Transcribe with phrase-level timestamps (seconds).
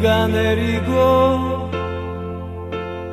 [0.00, 1.68] 비가 내리고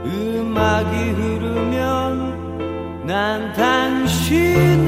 [0.06, 4.88] 음악이 흐르면 난 당신을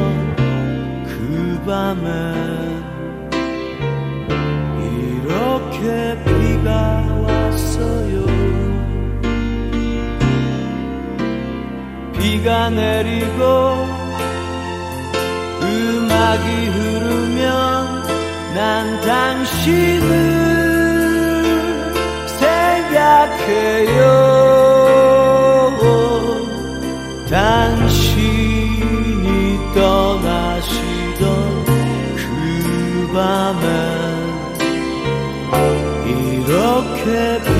[1.05, 2.83] 그 밤엔
[5.23, 6.30] 이렇게
[12.41, 13.43] 비가 내리고
[15.61, 18.03] 음악이 흐르면
[18.55, 20.09] 난 당신을
[22.39, 24.01] 생각해요.
[27.29, 28.79] 당신이
[29.75, 31.21] 떠나시던
[32.15, 32.25] 그
[33.13, 33.61] 밤엔
[36.07, 37.50] 이렇게